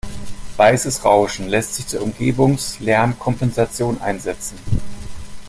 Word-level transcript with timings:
Weißes 0.57 1.05
Rauschen 1.05 1.47
lässt 1.47 1.75
sich 1.75 1.85
zur 1.85 2.01
Umgebungslärmkompensation 2.01 4.01
einsetzen. 4.01 4.57